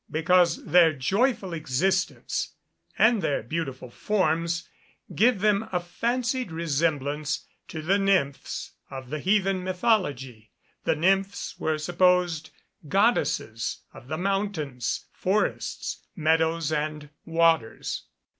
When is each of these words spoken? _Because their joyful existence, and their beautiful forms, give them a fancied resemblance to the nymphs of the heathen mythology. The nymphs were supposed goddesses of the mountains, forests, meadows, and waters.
_Because 0.11 0.65
their 0.65 0.93
joyful 0.93 1.53
existence, 1.53 2.55
and 2.97 3.21
their 3.21 3.43
beautiful 3.43 3.91
forms, 3.91 4.67
give 5.13 5.41
them 5.41 5.69
a 5.71 5.79
fancied 5.79 6.51
resemblance 6.51 7.45
to 7.67 7.83
the 7.83 7.99
nymphs 7.99 8.71
of 8.89 9.11
the 9.11 9.19
heathen 9.19 9.63
mythology. 9.63 10.49
The 10.85 10.95
nymphs 10.95 11.55
were 11.59 11.77
supposed 11.77 12.49
goddesses 12.87 13.81
of 13.93 14.07
the 14.07 14.17
mountains, 14.17 15.05
forests, 15.13 16.03
meadows, 16.15 16.71
and 16.71 17.11
waters. 17.23 18.05